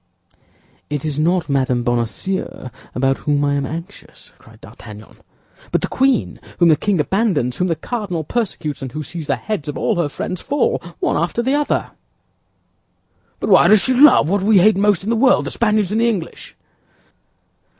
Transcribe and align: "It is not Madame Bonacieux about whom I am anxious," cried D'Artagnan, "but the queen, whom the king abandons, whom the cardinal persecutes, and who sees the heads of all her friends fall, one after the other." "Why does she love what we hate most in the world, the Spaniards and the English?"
"It 0.89 1.05
is 1.05 1.19
not 1.19 1.47
Madame 1.47 1.83
Bonacieux 1.83 2.71
about 2.95 3.19
whom 3.19 3.45
I 3.45 3.53
am 3.53 3.67
anxious," 3.67 4.31
cried 4.39 4.59
D'Artagnan, 4.59 5.17
"but 5.71 5.81
the 5.81 5.87
queen, 5.87 6.39
whom 6.57 6.69
the 6.69 6.75
king 6.75 6.99
abandons, 6.99 7.57
whom 7.57 7.67
the 7.67 7.75
cardinal 7.75 8.23
persecutes, 8.23 8.81
and 8.81 8.93
who 8.93 9.03
sees 9.03 9.27
the 9.27 9.35
heads 9.35 9.69
of 9.69 9.77
all 9.77 9.97
her 9.97 10.09
friends 10.09 10.41
fall, 10.41 10.81
one 10.99 11.17
after 11.17 11.43
the 11.43 11.53
other." 11.53 11.91
"Why 13.41 13.67
does 13.67 13.81
she 13.81 13.93
love 13.93 14.27
what 14.27 14.41
we 14.41 14.57
hate 14.57 14.75
most 14.75 15.03
in 15.03 15.11
the 15.11 15.15
world, 15.15 15.45
the 15.45 15.51
Spaniards 15.51 15.91
and 15.91 16.01
the 16.01 16.09
English?" 16.09 16.55